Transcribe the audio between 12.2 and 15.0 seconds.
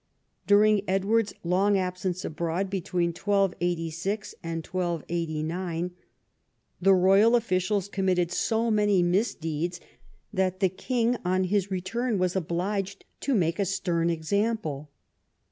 obliged to make a stern example.